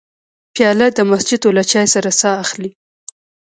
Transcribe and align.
پیاله 0.53 0.87
د 0.97 0.99
مسجدو 1.11 1.49
له 1.57 1.63
چای 1.71 1.85
سره 1.93 2.09
ساه 2.19 2.35
اخلي. 2.43 2.71